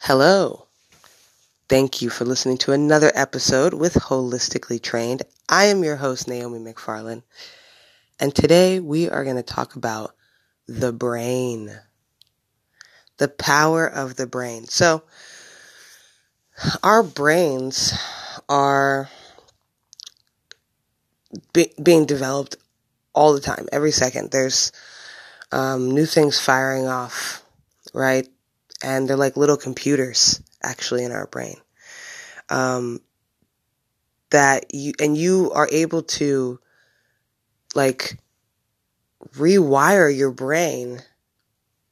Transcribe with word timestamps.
Hello. 0.00 0.66
Thank 1.68 2.00
you 2.00 2.10
for 2.10 2.24
listening 2.24 2.58
to 2.58 2.72
another 2.72 3.10
episode 3.14 3.74
with 3.74 3.94
Holistically 3.94 4.80
Trained. 4.80 5.24
I 5.48 5.64
am 5.64 5.82
your 5.82 5.96
host, 5.96 6.28
Naomi 6.28 6.60
McFarland, 6.60 7.22
and 8.20 8.32
today 8.32 8.78
we 8.78 9.08
are 9.08 9.24
going 9.24 9.36
to 9.36 9.42
talk 9.42 9.74
about 9.74 10.14
the 10.68 10.92
brain, 10.92 11.76
the 13.16 13.26
power 13.26 13.86
of 13.86 14.14
the 14.14 14.28
brain. 14.28 14.66
So, 14.66 15.02
our 16.84 17.02
brains 17.02 17.92
are 18.48 19.08
be- 21.52 21.74
being 21.82 22.06
developed 22.06 22.56
all 23.12 23.32
the 23.32 23.40
time, 23.40 23.66
every 23.72 23.92
second. 23.92 24.30
There's 24.30 24.70
um, 25.50 25.90
new 25.90 26.06
things 26.06 26.38
firing 26.38 26.86
off, 26.86 27.42
right? 27.92 28.28
And 28.82 29.08
they're 29.08 29.16
like 29.16 29.36
little 29.36 29.56
computers 29.56 30.40
actually 30.62 31.04
in 31.04 31.12
our 31.12 31.26
brain. 31.26 31.56
Um, 32.48 33.00
that 34.30 34.74
you, 34.74 34.92
and 35.00 35.16
you 35.16 35.50
are 35.52 35.68
able 35.70 36.02
to 36.02 36.60
like 37.74 38.18
rewire 39.36 40.14
your 40.14 40.30
brain 40.30 41.00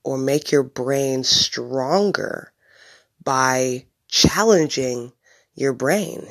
or 0.02 0.18
make 0.18 0.52
your 0.52 0.62
brain 0.62 1.24
stronger 1.24 2.52
by 3.22 3.86
challenging 4.08 5.12
your 5.54 5.72
brain. 5.72 6.26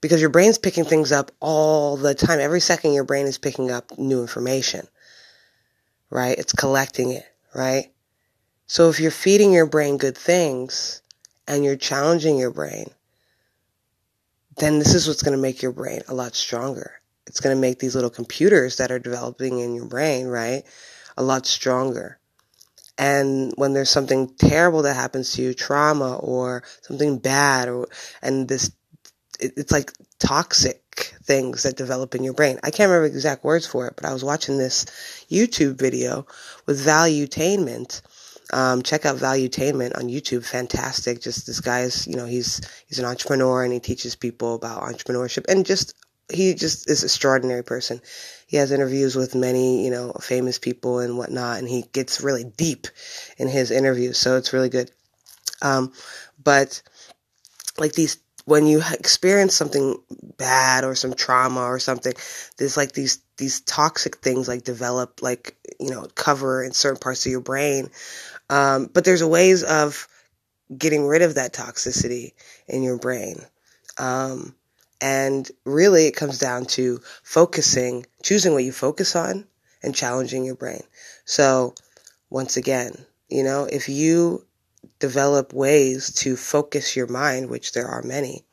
Because 0.00 0.20
your 0.20 0.30
brain's 0.30 0.58
picking 0.58 0.84
things 0.84 1.10
up 1.10 1.32
all 1.40 1.96
the 1.96 2.14
time. 2.14 2.38
Every 2.38 2.60
second 2.60 2.92
your 2.92 3.04
brain 3.04 3.26
is 3.26 3.38
picking 3.38 3.70
up 3.70 3.98
new 3.98 4.20
information. 4.20 4.86
Right? 6.10 6.38
It's 6.38 6.52
collecting 6.52 7.10
it, 7.10 7.26
right? 7.54 7.90
So 8.66 8.90
if 8.90 8.98
you're 8.98 9.10
feeding 9.10 9.52
your 9.52 9.66
brain 9.66 9.96
good 9.96 10.18
things 10.18 11.02
and 11.46 11.64
you're 11.64 11.76
challenging 11.76 12.38
your 12.38 12.50
brain, 12.50 12.86
then 14.56 14.78
this 14.78 14.94
is 14.94 15.06
what's 15.06 15.22
going 15.22 15.36
to 15.36 15.42
make 15.42 15.62
your 15.62 15.72
brain 15.72 16.02
a 16.08 16.14
lot 16.14 16.34
stronger. 16.34 16.92
It's 17.26 17.40
going 17.40 17.54
to 17.54 17.60
make 17.60 17.78
these 17.78 17.94
little 17.94 18.10
computers 18.10 18.76
that 18.76 18.90
are 18.90 18.98
developing 18.98 19.60
in 19.60 19.74
your 19.74 19.86
brain, 19.86 20.26
right, 20.26 20.64
a 21.16 21.22
lot 21.22 21.46
stronger. 21.46 22.18
And 22.98 23.52
when 23.56 23.72
there's 23.74 23.90
something 23.90 24.34
terrible 24.36 24.82
that 24.82 24.94
happens 24.94 25.32
to 25.32 25.42
you, 25.42 25.54
trauma 25.54 26.16
or 26.16 26.62
something 26.82 27.18
bad, 27.18 27.68
or 27.68 27.88
and 28.22 28.48
this, 28.48 28.72
it, 29.38 29.52
it's 29.56 29.72
like 29.72 29.92
toxic 30.18 31.14
things 31.22 31.64
that 31.64 31.76
develop 31.76 32.14
in 32.14 32.24
your 32.24 32.32
brain. 32.32 32.58
I 32.62 32.70
can't 32.70 32.88
remember 32.88 33.08
the 33.08 33.16
exact 33.16 33.44
words 33.44 33.66
for 33.66 33.86
it, 33.86 33.94
but 33.96 34.06
I 34.06 34.14
was 34.14 34.24
watching 34.24 34.56
this 34.56 34.86
YouTube 35.30 35.76
video 35.76 36.26
with 36.64 36.84
Valuetainment 36.84 38.00
um, 38.52 38.82
check 38.82 39.04
out 39.04 39.16
Valuetainment 39.16 39.96
on 39.96 40.04
YouTube. 40.04 40.44
Fantastic. 40.44 41.20
Just 41.20 41.46
this 41.46 41.60
guy 41.60 41.80
is, 41.80 42.06
you 42.06 42.16
know, 42.16 42.26
he's 42.26 42.60
he's 42.86 42.98
an 42.98 43.04
entrepreneur 43.04 43.64
and 43.64 43.72
he 43.72 43.80
teaches 43.80 44.14
people 44.14 44.54
about 44.54 44.82
entrepreneurship 44.82 45.44
and 45.48 45.66
just 45.66 45.94
he 46.32 46.54
just 46.54 46.88
is 46.90 47.02
an 47.02 47.06
extraordinary 47.06 47.62
person. 47.62 48.00
He 48.46 48.56
has 48.56 48.72
interviews 48.72 49.16
with 49.16 49.34
many, 49.34 49.84
you 49.84 49.90
know, 49.90 50.12
famous 50.20 50.58
people 50.58 50.98
and 51.00 51.18
whatnot, 51.18 51.58
and 51.58 51.68
he 51.68 51.84
gets 51.92 52.20
really 52.20 52.44
deep 52.44 52.86
in 53.36 53.48
his 53.48 53.70
interviews. 53.70 54.18
So 54.18 54.36
it's 54.36 54.52
really 54.52 54.68
good. 54.68 54.90
Um, 55.62 55.92
but 56.42 56.82
like 57.78 57.92
these, 57.92 58.18
when 58.44 58.66
you 58.66 58.82
experience 58.92 59.54
something 59.54 59.96
bad 60.36 60.84
or 60.84 60.94
some 60.94 61.14
trauma 61.14 61.62
or 61.62 61.78
something, 61.78 62.12
there's 62.58 62.76
like 62.76 62.92
these 62.92 63.20
these 63.36 63.60
toxic 63.60 64.16
things 64.16 64.48
like 64.48 64.64
develop, 64.64 65.22
like 65.22 65.56
you 65.78 65.90
know, 65.90 66.06
cover 66.14 66.62
in 66.62 66.72
certain 66.72 66.98
parts 66.98 67.26
of 67.26 67.32
your 67.32 67.40
brain 67.40 67.90
um, 68.48 68.90
but 68.92 69.04
there's 69.04 69.24
ways 69.24 69.62
of 69.62 70.08
getting 70.76 71.06
rid 71.06 71.22
of 71.22 71.34
that 71.36 71.52
toxicity 71.52 72.32
in 72.66 72.82
your 72.82 72.98
brain. 72.98 73.36
Um, 73.98 74.54
and 75.00 75.48
really, 75.64 76.06
it 76.06 76.16
comes 76.16 76.38
down 76.38 76.64
to 76.66 77.00
focusing, 77.22 78.06
choosing 78.22 78.52
what 78.52 78.64
you 78.64 78.72
focus 78.72 79.14
on, 79.14 79.46
and 79.82 79.94
challenging 79.94 80.44
your 80.44 80.54
brain. 80.54 80.82
So, 81.24 81.74
once 82.30 82.56
again, 82.56 82.92
you 83.28 83.42
know, 83.42 83.68
if 83.70 83.88
you 83.88 84.46
develop 84.98 85.52
ways 85.52 86.14
to 86.14 86.36
focus 86.36 86.96
your 86.96 87.06
mind, 87.06 87.50
which 87.50 87.72
there 87.72 87.86
are 87.86 88.02
many, 88.02 88.44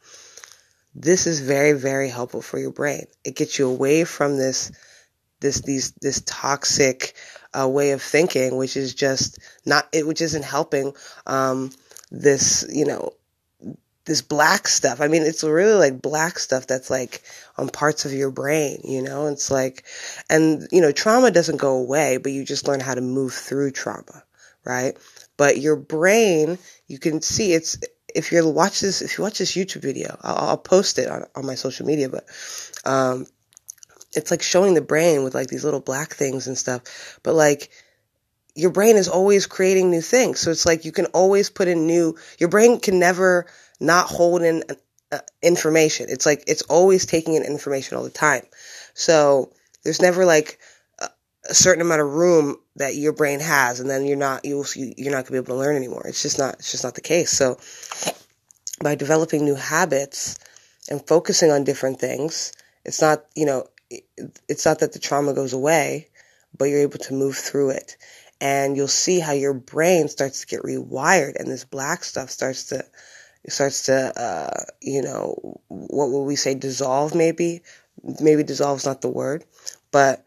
this 0.95 1.27
is 1.27 1.39
very, 1.39 1.73
very 1.73 2.09
helpful 2.09 2.41
for 2.41 2.59
your 2.59 2.71
brain. 2.71 3.05
It 3.23 3.35
gets 3.35 3.57
you 3.57 3.69
away 3.69 4.03
from 4.03 4.37
this, 4.37 4.71
this, 5.39 5.61
these, 5.61 5.91
this 5.93 6.21
toxic 6.25 7.15
uh, 7.59 7.67
way 7.67 7.91
of 7.91 8.01
thinking, 8.01 8.57
which 8.57 8.77
is 8.77 8.93
just 8.93 9.39
not 9.65 9.87
it, 9.91 10.05
which 10.07 10.21
isn't 10.21 10.45
helping 10.45 10.93
um, 11.25 11.71
this, 12.11 12.65
you 12.71 12.85
know, 12.85 13.13
this 14.05 14.21
black 14.21 14.67
stuff. 14.67 14.99
I 14.99 15.07
mean, 15.07 15.23
it's 15.23 15.43
really 15.43 15.73
like 15.73 16.01
black 16.01 16.37
stuff 16.37 16.67
that's 16.67 16.89
like 16.89 17.21
on 17.57 17.69
parts 17.69 18.05
of 18.05 18.11
your 18.11 18.31
brain, 18.31 18.81
you 18.83 19.01
know? 19.01 19.27
It's 19.27 19.49
like, 19.49 19.85
and, 20.29 20.67
you 20.71 20.81
know, 20.81 20.91
trauma 20.91 21.31
doesn't 21.31 21.57
go 21.57 21.77
away, 21.77 22.17
but 22.17 22.31
you 22.31 22.43
just 22.43 22.67
learn 22.67 22.81
how 22.81 22.95
to 22.95 23.01
move 23.01 23.33
through 23.33 23.71
trauma, 23.71 24.23
right? 24.65 24.97
But 25.37 25.57
your 25.57 25.77
brain, 25.77 26.57
you 26.87 26.99
can 26.99 27.21
see 27.21 27.53
it's, 27.53 27.77
if 28.13 28.31
you 28.31 28.47
watch 28.49 28.81
this, 28.81 29.01
if 29.01 29.17
you 29.17 29.23
watch 29.23 29.39
this 29.39 29.55
YouTube 29.55 29.81
video, 29.81 30.17
I'll, 30.21 30.49
I'll 30.49 30.57
post 30.57 30.99
it 30.99 31.07
on, 31.07 31.25
on 31.35 31.45
my 31.45 31.55
social 31.55 31.85
media, 31.85 32.09
but, 32.09 32.25
um, 32.85 33.25
it's 34.15 34.31
like 34.31 34.41
showing 34.41 34.73
the 34.73 34.81
brain 34.81 35.23
with 35.23 35.35
like 35.35 35.47
these 35.47 35.63
little 35.63 35.79
black 35.79 36.13
things 36.13 36.47
and 36.47 36.57
stuff. 36.57 37.19
But 37.23 37.33
like 37.33 37.69
your 38.55 38.71
brain 38.71 38.97
is 38.97 39.07
always 39.07 39.45
creating 39.47 39.89
new 39.89 40.01
things. 40.01 40.39
So 40.39 40.51
it's 40.51 40.65
like 40.65 40.85
you 40.85 40.91
can 40.91 41.07
always 41.07 41.49
put 41.49 41.67
in 41.67 41.87
new, 41.87 42.17
your 42.37 42.49
brain 42.49 42.79
can 42.79 42.99
never 42.99 43.47
not 43.79 44.07
hold 44.07 44.43
in 44.43 44.63
uh, 45.11 45.19
information. 45.41 46.07
It's 46.09 46.25
like 46.25 46.43
it's 46.47 46.61
always 46.63 47.05
taking 47.05 47.33
in 47.33 47.43
information 47.43 47.97
all 47.97 48.03
the 48.03 48.09
time. 48.09 48.43
So 48.93 49.51
there's 49.83 50.01
never 50.01 50.25
like 50.25 50.59
a, 50.99 51.09
a 51.49 51.53
certain 51.53 51.81
amount 51.81 52.01
of 52.01 52.13
room 52.13 52.57
that 52.75 52.95
your 52.95 53.13
brain 53.13 53.39
has 53.39 53.79
and 53.79 53.89
then 53.89 54.05
you're 54.05 54.17
not 54.17 54.45
you 54.45 54.63
you're 54.75 55.11
not 55.11 55.25
going 55.25 55.25
to 55.25 55.31
be 55.31 55.37
able 55.37 55.47
to 55.47 55.55
learn 55.55 55.75
anymore. 55.75 56.05
It's 56.07 56.21
just 56.21 56.37
not 56.37 56.55
it's 56.55 56.71
just 56.71 56.83
not 56.83 56.95
the 56.95 57.01
case. 57.01 57.31
So 57.31 57.57
by 58.83 58.95
developing 58.95 59.45
new 59.45 59.55
habits 59.55 60.37
and 60.89 61.05
focusing 61.07 61.51
on 61.51 61.63
different 61.63 61.99
things, 61.99 62.51
it's 62.85 63.01
not, 63.01 63.25
you 63.35 63.45
know, 63.45 63.65
it's 64.47 64.65
not 64.65 64.79
that 64.79 64.93
the 64.93 64.99
trauma 64.99 65.33
goes 65.33 65.53
away, 65.53 66.07
but 66.57 66.65
you're 66.65 66.81
able 66.81 66.99
to 66.99 67.13
move 67.13 67.35
through 67.35 67.71
it. 67.71 67.97
And 68.41 68.75
you'll 68.75 68.87
see 68.87 69.19
how 69.19 69.31
your 69.31 69.53
brain 69.53 70.07
starts 70.09 70.41
to 70.41 70.47
get 70.47 70.63
rewired 70.63 71.35
and 71.37 71.47
this 71.47 71.63
black 71.63 72.03
stuff 72.03 72.29
starts 72.29 72.65
to, 72.65 72.83
starts 73.47 73.85
to, 73.85 73.95
uh, 74.19 74.63
you 74.81 75.01
know, 75.01 75.59
what 75.67 76.09
would 76.09 76.23
we 76.23 76.35
say, 76.35 76.53
dissolve 76.53 77.15
maybe? 77.15 77.61
Maybe 78.19 78.43
dissolve 78.43 78.79
is 78.79 78.85
not 78.85 79.01
the 79.01 79.09
word, 79.09 79.45
but 79.91 80.25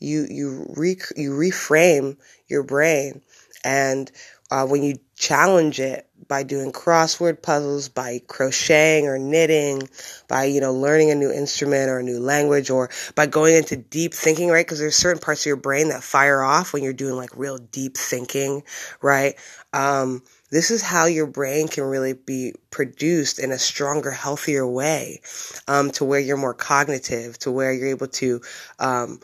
you, 0.00 0.26
you 0.30 0.72
re, 0.76 0.96
you 1.16 1.32
reframe 1.32 2.16
your 2.48 2.62
brain 2.62 3.22
and, 3.64 4.10
uh, 4.50 4.66
when 4.66 4.82
you 4.82 4.96
challenge 5.16 5.80
it, 5.80 6.08
by 6.28 6.42
doing 6.42 6.72
crossword 6.72 7.42
puzzles, 7.42 7.88
by 7.88 8.20
crocheting 8.28 9.06
or 9.06 9.18
knitting, 9.18 9.88
by, 10.28 10.44
you 10.44 10.60
know, 10.60 10.72
learning 10.72 11.10
a 11.10 11.14
new 11.14 11.32
instrument 11.32 11.88
or 11.88 11.98
a 11.98 12.02
new 12.02 12.20
language, 12.20 12.70
or 12.70 12.90
by 13.14 13.26
going 13.26 13.56
into 13.56 13.76
deep 13.76 14.12
thinking, 14.12 14.48
right? 14.50 14.64
Because 14.66 14.78
there's 14.78 14.94
certain 14.94 15.20
parts 15.20 15.42
of 15.42 15.46
your 15.46 15.56
brain 15.56 15.88
that 15.88 16.02
fire 16.02 16.42
off 16.42 16.72
when 16.72 16.82
you're 16.82 16.92
doing 16.92 17.16
like 17.16 17.30
real 17.34 17.56
deep 17.56 17.96
thinking, 17.96 18.62
right? 19.00 19.36
Um, 19.72 20.22
this 20.50 20.70
is 20.70 20.82
how 20.82 21.06
your 21.06 21.26
brain 21.26 21.68
can 21.68 21.84
really 21.84 22.12
be 22.12 22.54
produced 22.70 23.38
in 23.38 23.50
a 23.50 23.58
stronger, 23.58 24.10
healthier 24.10 24.66
way, 24.66 25.20
um, 25.66 25.90
to 25.92 26.04
where 26.04 26.20
you're 26.20 26.36
more 26.36 26.54
cognitive, 26.54 27.38
to 27.40 27.50
where 27.50 27.72
you're 27.72 27.88
able 27.88 28.08
to, 28.08 28.40
um, 28.78 29.20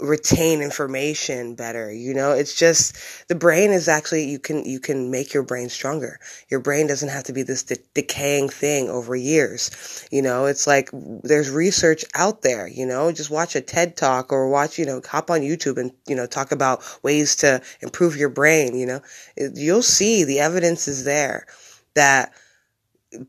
retain 0.00 0.62
information 0.62 1.54
better 1.54 1.92
you 1.92 2.12
know? 2.12 2.32
It's 2.32 2.54
just 2.54 2.96
the 3.28 3.34
brain 3.34 3.70
is 3.70 3.88
actually 3.88 4.24
you 4.24 4.38
can 4.38 4.64
you 4.64 4.80
can 4.80 5.10
make 5.10 5.32
your 5.32 5.44
brain 5.44 5.68
stronger. 5.68 6.18
Your 6.48 6.60
brain 6.60 6.86
doesn't 6.86 7.08
have 7.08 7.24
to 7.24 7.32
be 7.32 7.42
this 7.42 7.62
de- 7.62 7.78
decaying 7.94 8.48
thing 8.48 8.90
over 8.90 9.14
years 9.14 10.06
you 10.10 10.22
know? 10.22 10.46
It's 10.46 10.66
like 10.66 10.90
there's 10.92 11.50
research 11.50 12.04
out 12.14 12.42
there 12.42 12.66
you 12.66 12.84
know? 12.84 13.12
Just 13.12 13.30
watch 13.30 13.54
a 13.54 13.60
ted 13.60 13.96
talk 13.96 14.32
or 14.32 14.48
watch 14.48 14.78
you 14.78 14.86
know 14.86 15.00
hop 15.06 15.30
on 15.30 15.40
youtube 15.40 15.78
and 15.78 15.92
you 16.08 16.16
know 16.16 16.26
talk 16.26 16.50
about 16.52 16.82
ways 17.02 17.36
to 17.36 17.62
improve 17.80 18.16
your 18.16 18.30
brain 18.30 18.76
you 18.76 18.86
know? 18.86 19.00
You'll 19.36 19.82
see 19.82 20.24
the 20.24 20.40
evidence 20.40 20.88
is 20.88 21.04
there 21.04 21.46
that 21.94 22.32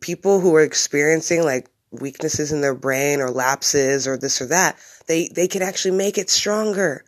people 0.01 0.39
who 0.39 0.55
are 0.55 0.63
experiencing 0.63 1.43
like 1.43 1.69
weaknesses 1.91 2.51
in 2.51 2.61
their 2.61 2.75
brain 2.75 3.21
or 3.21 3.29
lapses 3.29 4.07
or 4.07 4.17
this 4.17 4.41
or 4.41 4.47
that, 4.47 4.77
they, 5.07 5.27
they 5.29 5.47
can 5.47 5.61
actually 5.61 5.95
make 5.95 6.17
it 6.17 6.29
stronger. 6.29 7.03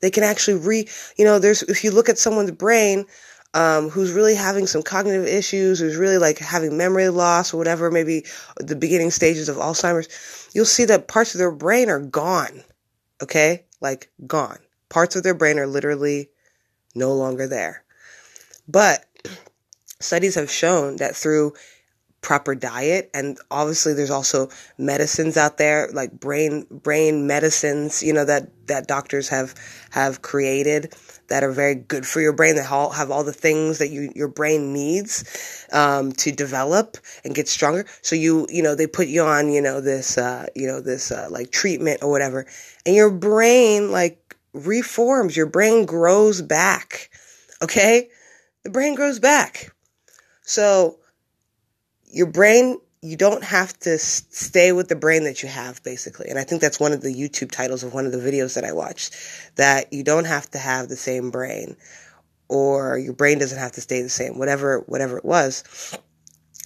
They 0.00 0.10
can 0.10 0.24
actually 0.24 0.58
re, 0.58 0.88
you 1.16 1.24
know, 1.24 1.38
there's, 1.38 1.62
if 1.62 1.84
you 1.84 1.90
look 1.90 2.08
at 2.08 2.18
someone's 2.18 2.50
brain, 2.50 3.06
um, 3.54 3.88
who's 3.88 4.10
really 4.10 4.34
having 4.34 4.66
some 4.66 4.82
cognitive 4.82 5.26
issues, 5.26 5.78
who's 5.78 5.96
really 5.96 6.18
like 6.18 6.38
having 6.38 6.76
memory 6.76 7.08
loss 7.08 7.54
or 7.54 7.56
whatever, 7.56 7.90
maybe 7.90 8.24
the 8.58 8.74
beginning 8.74 9.12
stages 9.12 9.48
of 9.48 9.56
Alzheimer's, 9.56 10.08
you'll 10.52 10.64
see 10.64 10.84
that 10.86 11.06
parts 11.06 11.34
of 11.34 11.38
their 11.38 11.52
brain 11.52 11.88
are 11.88 12.00
gone. 12.00 12.64
Okay? 13.22 13.64
Like 13.80 14.10
gone. 14.26 14.58
Parts 14.88 15.14
of 15.14 15.22
their 15.22 15.34
brain 15.34 15.58
are 15.60 15.68
literally 15.68 16.30
no 16.96 17.14
longer 17.14 17.46
there. 17.46 17.84
But 18.66 19.04
studies 20.00 20.34
have 20.34 20.50
shown 20.50 20.96
that 20.96 21.14
through 21.14 21.54
proper 22.24 22.54
diet. 22.54 23.10
And 23.14 23.38
obviously 23.50 23.94
there's 23.94 24.10
also 24.10 24.48
medicines 24.78 25.36
out 25.36 25.58
there 25.58 25.88
like 25.92 26.18
brain 26.18 26.66
brain 26.70 27.26
medicines 27.26 28.02
you 28.02 28.12
know 28.12 28.24
that 28.24 28.50
that 28.66 28.88
doctors 28.88 29.28
have 29.28 29.54
have 29.90 30.22
created 30.22 30.94
that 31.28 31.44
are 31.44 31.52
very 31.52 31.74
good 31.74 32.06
for 32.06 32.20
your 32.20 32.32
brain 32.32 32.56
that 32.56 32.70
all, 32.70 32.90
have 32.90 33.10
all 33.10 33.24
the 33.24 33.32
things 33.32 33.78
that 33.78 33.88
you 33.88 34.10
your 34.16 34.28
brain 34.28 34.72
needs 34.72 35.66
um, 35.72 36.12
to 36.12 36.32
develop 36.32 36.96
and 37.24 37.34
get 37.34 37.46
stronger. 37.46 37.84
So 38.02 38.16
you 38.16 38.46
you 38.50 38.62
know 38.62 38.74
they 38.74 38.86
put 38.86 39.06
you 39.06 39.22
on 39.22 39.50
you 39.50 39.60
know 39.60 39.80
this 39.80 40.18
uh, 40.18 40.46
you 40.56 40.66
know 40.66 40.80
this 40.80 41.12
uh, 41.12 41.28
like 41.30 41.52
treatment 41.52 42.02
or 42.02 42.10
whatever. 42.10 42.46
And 42.86 42.96
your 42.96 43.10
brain 43.10 43.92
like 43.92 44.24
reforms. 44.54 45.36
Your 45.36 45.46
brain 45.46 45.84
grows 45.84 46.40
back. 46.40 47.10
Okay? 47.62 48.08
The 48.62 48.70
brain 48.70 48.94
grows 48.94 49.18
back. 49.18 49.74
So 50.42 50.98
your 52.14 52.26
brain 52.26 52.78
you 53.02 53.18
don't 53.18 53.44
have 53.44 53.78
to 53.80 53.98
stay 53.98 54.72
with 54.72 54.88
the 54.88 54.96
brain 54.96 55.24
that 55.24 55.42
you 55.42 55.48
have 55.48 55.82
basically. 55.82 56.28
And 56.30 56.38
i 56.38 56.44
think 56.44 56.60
that's 56.60 56.80
one 56.80 56.92
of 56.92 57.02
the 57.02 57.14
youtube 57.14 57.50
titles 57.50 57.82
of 57.82 57.92
one 57.92 58.06
of 58.06 58.12
the 58.12 58.18
videos 58.18 58.54
that 58.54 58.64
i 58.64 58.72
watched 58.72 59.14
that 59.56 59.92
you 59.92 60.02
don't 60.02 60.26
have 60.26 60.50
to 60.52 60.58
have 60.58 60.88
the 60.88 60.96
same 60.96 61.30
brain 61.30 61.76
or 62.48 62.98
your 62.98 63.12
brain 63.12 63.38
doesn't 63.38 63.58
have 63.58 63.72
to 63.72 63.80
stay 63.80 64.02
the 64.02 64.08
same 64.08 64.38
whatever 64.38 64.80
whatever 64.86 65.18
it 65.18 65.24
was. 65.24 65.64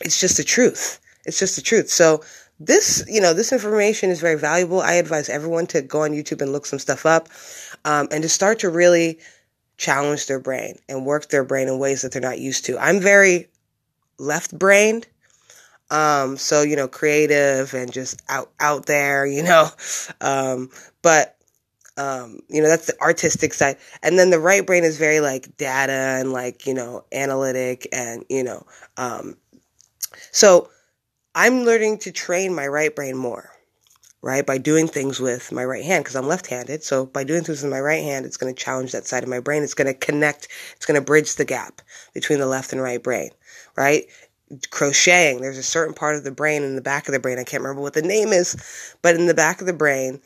It's 0.03 0.21
just 0.21 0.37
the 0.37 0.45
truth. 0.45 1.00
It's 1.25 1.39
just 1.39 1.56
the 1.56 1.62
truth. 1.62 1.89
So 1.91 2.23
this 2.61 3.05
you 3.09 3.21
know 3.21 3.35
this 3.35 3.53
information 3.53 4.11
is 4.11 4.21
very 4.21 4.39
valuable. 4.39 4.81
I 4.81 4.95
advise 4.95 5.29
everyone 5.29 5.67
to 5.69 5.83
go 5.83 6.03
on 6.03 6.11
youtube 6.11 6.43
and 6.43 6.53
look 6.53 6.67
some 6.67 6.79
stuff 6.79 7.06
up 7.06 7.29
um, 7.85 8.09
and 8.11 8.23
to 8.23 8.29
start 8.29 8.61
to 8.61 8.71
really 8.71 9.19
challenge 9.77 10.27
their 10.27 10.41
brain 10.41 10.77
and 10.89 11.06
work 11.06 11.29
their 11.29 11.45
brain 11.45 11.69
in 11.69 11.79
ways 11.79 12.03
that 12.03 12.12
they're 12.12 12.21
not 12.21 12.41
used 12.41 12.65
to. 12.65 12.79
I'm 12.79 13.00
very 13.00 13.47
left 14.19 14.59
brained 14.59 15.06
um, 15.90 16.37
so, 16.37 16.62
you 16.62 16.76
know, 16.76 16.88
creative 16.88 17.75
and 17.75 17.93
just 17.93 18.23
out, 18.29 18.50
out 18.61 18.87
there, 18.87 19.26
you 19.26 19.43
know, 19.43 19.69
um, 20.20 20.70
but, 21.02 21.37
um, 21.96 22.40
you 22.49 22.62
know, 22.62 22.69
that's 22.69 22.87
the 22.87 23.00
artistic 23.00 23.52
side. 23.52 23.76
And 24.02 24.19
then 24.19 24.31
the 24.31 24.38
right 24.38 24.64
brain 24.64 24.85
is 24.85 24.99
very 24.99 25.20
like 25.20 25.56
data 25.56 25.93
and 25.93 26.32
like, 26.32 26.67
you 26.67 26.75
know, 26.75 27.05
analytic 27.12 27.88
and, 27.93 28.25
you 28.29 28.44
know, 28.44 28.67
um, 28.96 29.37
so 30.31 30.70
I'm 31.35 31.64
learning 31.64 31.99
to 31.99 32.12
train 32.12 32.55
my 32.55 32.67
right 32.67 32.94
brain 32.94 33.17
more, 33.17 33.50
right? 34.23 34.44
By 34.44 34.58
doing 34.58 34.88
things 34.88 35.20
with 35.20 35.52
my 35.52 35.64
right 35.64 35.85
hand 35.85 36.05
because 36.05 36.17
I'm 36.17 36.29
left 36.29 36.46
handed. 36.46 36.82
So 36.82 37.06
by 37.06 37.25
doing 37.25 37.44
things 37.44 37.62
with 37.62 37.70
my 37.70 37.81
right 37.81 38.02
hand, 38.02 38.26
it's 38.26 38.37
going 38.37 38.55
to 38.55 38.62
challenge 38.62 38.93
that 38.93 39.06
side 39.06 39.23
of 39.23 39.29
my 39.29 39.40
brain. 39.40 39.62
It's 39.62 39.75
going 39.75 39.93
to 39.93 39.94
connect, 39.94 40.49
it's 40.76 40.87
going 40.87 41.00
to 41.00 41.05
bridge 41.05 41.37
the 41.37 41.44
gap 41.44 41.81
between 42.14 42.38
the 42.38 42.46
left 42.46 42.73
and 42.73 42.82
right 42.82 43.02
brain, 43.02 43.31
right? 43.76 44.06
Crocheting. 44.71 45.41
There's 45.41 45.59
a 45.59 45.62
certain 45.62 45.95
part 45.95 46.17
of 46.17 46.25
the 46.25 46.31
brain 46.31 46.62
in 46.62 46.77
the 46.77 46.83
back 46.83 47.09
of 47.09 47.12
the 47.12 47.21
brain. 47.21 47.39
I 47.39 47.45
can't 47.45 47.62
remember 47.62 47.83
what 47.83 47.95
the 47.95 48.03
name 48.03 48.29
is, 48.29 48.56
but 49.03 49.15
in 49.15 49.27
the 49.27 49.35
back 49.35 49.61
of 49.61 49.67
the 49.67 49.73
brain, 49.73 50.21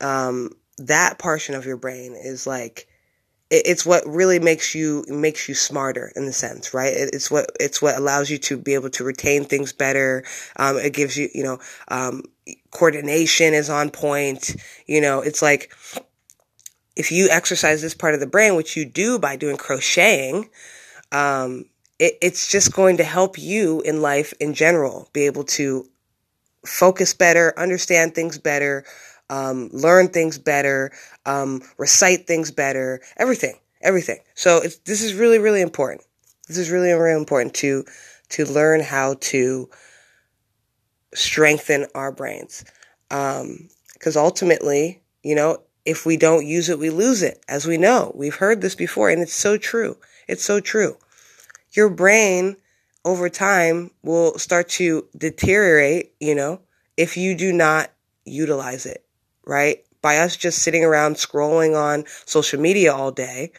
um, 0.00 0.50
that 0.78 1.18
portion 1.18 1.54
of 1.54 1.64
your 1.64 1.76
brain 1.76 2.14
is 2.14 2.46
like 2.46 2.86
it, 3.50 3.62
it's 3.66 3.86
what 3.86 4.06
really 4.06 4.38
makes 4.38 4.74
you 4.74 5.04
makes 5.08 5.48
you 5.48 5.54
smarter 5.54 6.12
in 6.16 6.26
the 6.26 6.32
sense, 6.32 6.74
right? 6.74 6.92
It, 6.92 7.10
it's 7.12 7.30
what 7.30 7.46
it's 7.60 7.80
what 7.80 7.96
allows 7.96 8.30
you 8.30 8.38
to 8.38 8.56
be 8.56 8.74
able 8.74 8.90
to 8.90 9.04
retain 9.04 9.44
things 9.44 9.72
better. 9.72 10.24
Um, 10.56 10.76
it 10.76 10.92
gives 10.92 11.16
you, 11.16 11.28
you 11.34 11.44
know, 11.44 11.58
um, 11.88 12.22
coordination 12.70 13.54
is 13.54 13.70
on 13.70 13.90
point. 13.90 14.56
You 14.86 15.00
know, 15.00 15.20
it's 15.20 15.42
like 15.42 15.72
if 16.96 17.12
you 17.12 17.28
exercise 17.30 17.82
this 17.82 17.94
part 17.94 18.14
of 18.14 18.20
the 18.20 18.26
brain, 18.26 18.56
which 18.56 18.76
you 18.76 18.84
do 18.84 19.18
by 19.18 19.36
doing 19.36 19.56
crocheting, 19.56 20.48
um, 21.12 21.66
it, 21.98 22.18
it's 22.20 22.50
just 22.50 22.72
going 22.72 22.98
to 22.98 23.04
help 23.04 23.38
you 23.38 23.80
in 23.82 24.02
life 24.02 24.32
in 24.40 24.54
general 24.54 25.08
be 25.12 25.26
able 25.26 25.44
to 25.44 25.88
focus 26.64 27.14
better, 27.14 27.54
understand 27.56 28.14
things 28.14 28.38
better, 28.38 28.84
um, 29.30 29.70
learn 29.72 30.08
things 30.08 30.38
better, 30.38 30.92
um, 31.24 31.62
recite 31.78 32.26
things 32.26 32.50
better, 32.50 33.00
everything, 33.16 33.56
everything. 33.80 34.20
So 34.34 34.60
this 34.84 35.02
is 35.02 35.14
really, 35.14 35.38
really 35.38 35.62
important. 35.62 36.02
This 36.48 36.58
is 36.58 36.70
really, 36.70 36.92
really 36.92 37.18
important 37.18 37.54
to 37.54 37.84
to 38.28 38.44
learn 38.44 38.80
how 38.80 39.14
to 39.20 39.70
strengthen 41.14 41.86
our 41.94 42.10
brains. 42.10 42.64
Because 43.08 44.16
um, 44.16 44.24
ultimately, 44.24 45.00
you 45.22 45.36
know, 45.36 45.62
if 45.84 46.04
we 46.04 46.16
don't 46.16 46.44
use 46.44 46.68
it, 46.68 46.80
we 46.80 46.90
lose 46.90 47.22
it. 47.22 47.44
As 47.48 47.66
we 47.66 47.76
know, 47.76 48.12
we've 48.16 48.34
heard 48.34 48.60
this 48.60 48.74
before, 48.74 49.10
and 49.10 49.22
it's 49.22 49.32
so 49.32 49.56
true. 49.56 49.96
It's 50.26 50.42
so 50.42 50.58
true 50.58 50.96
your 51.76 51.90
brain 51.90 52.56
over 53.04 53.28
time 53.28 53.90
will 54.02 54.38
start 54.38 54.68
to 54.68 55.06
deteriorate, 55.16 56.12
you 56.18 56.34
know, 56.34 56.60
if 56.96 57.16
you 57.16 57.36
do 57.36 57.52
not 57.52 57.92
utilize 58.24 58.86
it, 58.86 59.04
right? 59.44 59.84
By 60.02 60.18
us 60.18 60.36
just 60.36 60.60
sitting 60.60 60.84
around 60.84 61.16
scrolling 61.16 61.76
on 61.76 62.04
social 62.24 62.60
media 62.60 62.92
all 62.92 63.12
day, 63.12 63.52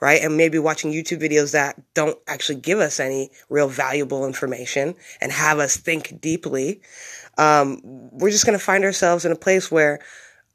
right? 0.00 0.22
And 0.22 0.36
maybe 0.36 0.58
watching 0.58 0.92
YouTube 0.92 1.22
videos 1.22 1.52
that 1.52 1.80
don't 1.94 2.18
actually 2.26 2.60
give 2.60 2.78
us 2.78 3.00
any 3.00 3.30
real 3.48 3.68
valuable 3.68 4.26
information 4.26 4.94
and 5.20 5.32
have 5.32 5.58
us 5.58 5.76
think 5.76 6.20
deeply. 6.20 6.82
Um, 7.38 7.80
we're 7.82 8.30
just 8.30 8.44
going 8.44 8.58
to 8.58 8.64
find 8.64 8.84
ourselves 8.84 9.24
in 9.24 9.32
a 9.32 9.36
place 9.36 9.70
where 9.70 10.00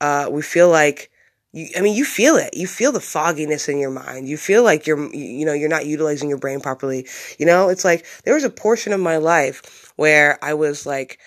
uh, 0.01 0.27
we 0.29 0.41
feel 0.41 0.69
like 0.69 1.09
you, 1.55 1.69
I 1.77 1.79
mean, 1.79 1.95
you 1.95 2.03
feel 2.03 2.35
it. 2.35 2.53
You 2.53 2.67
feel 2.67 2.91
the 2.91 2.99
fogginess 2.99 3.69
in 3.69 3.77
your 3.77 3.89
mind. 3.89 4.27
You 4.27 4.35
feel 4.35 4.61
like 4.61 4.85
you're, 4.85 5.13
you 5.15 5.45
know, 5.45 5.53
you're 5.53 5.69
not 5.69 5.85
utilizing 5.85 6.27
your 6.27 6.37
brain 6.37 6.59
properly. 6.59 7.07
You 7.39 7.45
know, 7.45 7.69
it's 7.69 7.85
like 7.85 8.05
there 8.25 8.33
was 8.33 8.43
a 8.43 8.49
portion 8.49 8.91
of 8.91 8.99
my 8.99 9.17
life 9.17 9.93
where 9.95 10.37
I 10.43 10.53
was 10.53 10.85
like, 10.85 11.17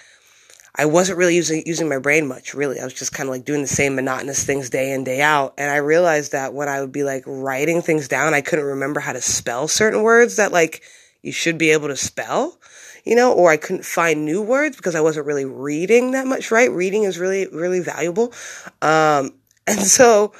I 0.76 0.84
wasn't 0.84 1.16
really 1.16 1.34
using 1.34 1.62
using 1.64 1.88
my 1.88 1.98
brain 1.98 2.28
much, 2.28 2.52
really. 2.52 2.78
I 2.78 2.84
was 2.84 2.92
just 2.92 3.12
kind 3.12 3.26
of 3.26 3.34
like 3.34 3.46
doing 3.46 3.62
the 3.62 3.66
same 3.66 3.94
monotonous 3.94 4.44
things 4.44 4.68
day 4.68 4.92
in, 4.92 5.02
day 5.02 5.22
out. 5.22 5.54
And 5.56 5.70
I 5.70 5.76
realized 5.76 6.32
that 6.32 6.52
when 6.52 6.68
I 6.68 6.82
would 6.82 6.92
be 6.92 7.04
like 7.04 7.24
writing 7.26 7.80
things 7.80 8.06
down, 8.06 8.34
I 8.34 8.42
couldn't 8.42 8.66
remember 8.66 9.00
how 9.00 9.14
to 9.14 9.22
spell 9.22 9.66
certain 9.66 10.02
words 10.02 10.36
that 10.36 10.52
like 10.52 10.82
you 11.22 11.32
should 11.32 11.56
be 11.56 11.70
able 11.70 11.88
to 11.88 11.96
spell, 11.96 12.60
you 13.02 13.16
know, 13.16 13.32
or 13.32 13.50
I 13.50 13.56
couldn't 13.56 13.86
find 13.86 14.26
new 14.26 14.42
words 14.42 14.76
because 14.76 14.94
I 14.94 15.00
wasn't 15.00 15.26
really 15.26 15.46
reading 15.46 16.10
that 16.10 16.26
much, 16.26 16.50
right? 16.50 16.70
Reading 16.70 17.04
is 17.04 17.18
really, 17.18 17.46
really 17.48 17.80
valuable. 17.80 18.34
Um, 18.82 19.32
and 19.68 19.80
so 19.80 20.32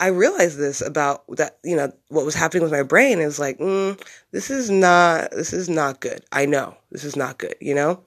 I 0.00 0.08
realized 0.08 0.58
this 0.58 0.80
about 0.80 1.24
that, 1.36 1.58
you 1.64 1.74
know, 1.74 1.92
what 2.08 2.24
was 2.24 2.34
happening 2.34 2.62
with 2.62 2.70
my 2.70 2.84
brain 2.84 3.18
is 3.18 3.38
like, 3.38 3.58
mm, 3.58 4.00
this 4.30 4.48
is 4.48 4.70
not, 4.70 5.32
this 5.32 5.52
is 5.52 5.68
not 5.68 6.00
good. 6.00 6.24
I 6.30 6.46
know 6.46 6.76
this 6.92 7.04
is 7.04 7.16
not 7.16 7.38
good, 7.38 7.56
you 7.60 7.74
know, 7.74 8.00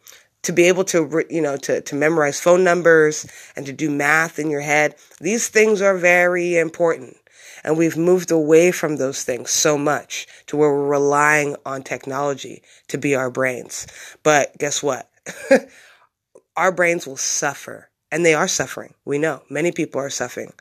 to 0.44 0.54
be 0.54 0.63
able 0.63 0.86
to, 0.86 1.25
you 1.30 1.42
know, 1.42 1.58
to, 1.58 1.82
to 1.82 1.96
memorize 1.96 2.40
phone 2.40 2.63
numbers 2.63 3.28
and 3.58 3.66
to 3.66 3.74
do 3.74 3.90
math 3.90 4.40
in 4.40 4.50
your 4.50 4.62
head. 4.62 4.96
These 5.20 5.50
things 5.50 5.82
are 5.82 5.98
very 5.98 6.58
important. 6.58 7.18
And 7.63 7.78
we've 7.78 7.98
moved 7.98 8.32
away 8.32 8.72
from 8.72 8.96
those 8.96 9.24
things 9.24 9.51
so 9.51 9.78
much 9.78 10.28
to 10.48 10.58
where 10.58 10.72
we're 10.72 10.88
relying 10.88 11.58
on 11.66 11.84
technology 11.84 12.63
to 12.88 12.98
be 12.98 13.16
our 13.16 13.30
brains. 13.30 13.86
But 14.24 14.58
guess 14.58 14.82
what? 14.82 15.10
our 16.58 16.72
brains 16.72 17.06
will 17.06 17.18
suffer 17.18 17.90
and 18.12 18.25
they 18.25 18.34
are 18.34 18.48
suffering. 18.48 18.94
We 19.06 19.18
know 19.18 19.44
many 19.50 19.72
people 19.72 20.01
are 20.01 20.10
suffering 20.10 20.53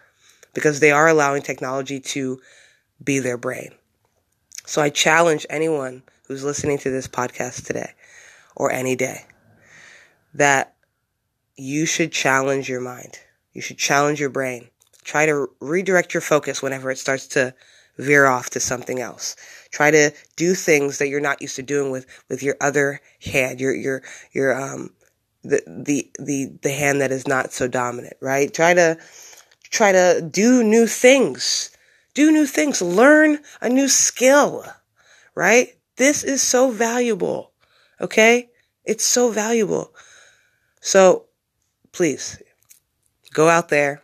because 0.54 0.80
they 0.80 0.92
are 0.92 1.09
allowing 1.09 1.42
technology 1.42 2.00
to 2.00 2.40
be 3.02 3.19
their 3.19 3.37
brain. 3.37 3.71
So 4.66 4.80
I 4.80 4.90
challenge 4.90 5.47
anyone 5.50 6.02
who's 6.28 6.45
listening 6.45 6.78
to 6.78 6.90
this 6.90 7.09
podcast 7.09 7.66
today 7.66 7.92
or 8.54 8.71
any 8.71 8.95
day 8.95 9.25
that 10.35 10.75
you 11.57 11.87
should 11.87 12.12
challenge 12.12 12.69
your 12.69 12.80
mind. 12.80 13.19
You 13.52 13.61
should 13.61 13.78
challenge 13.78 14.21
your 14.21 14.30
brain. 14.30 14.69
Try 15.02 15.26
to 15.26 15.49
redirect 15.61 16.14
your 16.14 16.21
focus 16.21 16.62
whenever 16.62 16.90
it 16.90 16.99
starts 16.99 17.26
to 17.28 17.54
veer 17.99 18.26
off 18.26 18.50
to 18.50 18.61
something 18.61 19.00
else. 19.00 19.35
Try 19.71 19.90
to 19.90 20.12
do 20.37 20.54
things 20.54 20.99
that 20.99 21.09
you're 21.09 21.21
not 21.21 21.42
used 21.42 21.57
to 21.57 21.62
doing 21.62 21.90
with, 21.90 22.07
with 22.28 22.42
your 22.42 22.57
other 22.61 23.00
hand, 23.23 23.61
your, 23.61 23.75
your, 23.75 24.02
your, 24.33 24.59
um, 24.59 24.90
the 25.42 25.62
the 25.66 26.11
the 26.18 26.52
the 26.62 26.73
hand 26.73 27.00
that 27.00 27.12
is 27.12 27.26
not 27.26 27.52
so 27.52 27.68
dominant, 27.68 28.16
right? 28.20 28.52
Try 28.52 28.75
to 28.75 28.99
try 29.64 29.92
to 29.92 30.28
do 30.30 30.62
new 30.62 30.87
things. 30.87 31.70
Do 32.14 32.30
new 32.32 32.47
things. 32.47 32.82
Learn 32.82 33.38
a 33.61 33.68
new 33.68 33.88
skill, 33.88 34.64
right? 35.35 35.68
This 35.97 36.25
is 36.25 36.42
so 36.42 36.70
valuable. 36.70 37.52
Okay? 38.00 38.50
It's 38.85 39.04
so 39.04 39.30
valuable. 39.30 39.94
So 40.80 41.26
please 41.92 42.42
go 43.32 43.49
out 43.49 43.68
there, 43.68 44.02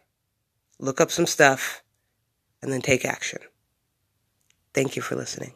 look 0.78 1.00
up 1.00 1.10
some 1.10 1.26
stuff, 1.26 1.82
and 2.62 2.70
then 2.70 2.82
take 2.82 3.04
action. 3.04 3.40
Thank 4.74 4.94
you 4.94 5.02
for 5.02 5.16
listening. 5.16 5.54